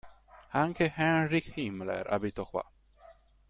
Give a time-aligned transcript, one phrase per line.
[0.53, 2.65] Anche Heinrich Himmler abitò qua.